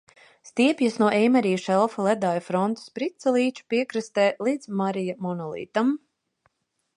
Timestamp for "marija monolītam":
4.81-5.95